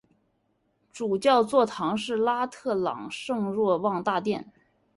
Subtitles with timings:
[0.91, 4.51] 主教座堂是拉特朗圣若望大殿。